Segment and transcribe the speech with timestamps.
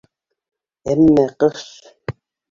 [0.93, 1.67] Әммә ҡыш...